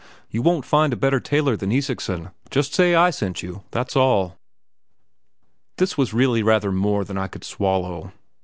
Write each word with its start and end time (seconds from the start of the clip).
You 0.31 0.41
won't 0.41 0.65
find 0.65 0.91
a 0.93 0.97
better 0.97 1.19
tailor 1.19 1.55
than 1.55 1.69
Isaksen 1.69 2.31
just 2.49 2.73
say 2.73 2.95
I 2.95 3.11
sent 3.11 3.43
you, 3.43 3.61
that's 3.69 3.95
all!" 3.95 4.39
This 5.77 5.95
was 5.95 6.11
really 6.11 6.41
rather 6.41 6.71
more 6.71 7.03
than 7.05 7.19
I 7.19 7.27
could 7.27 7.43
swallow. 7.43 8.11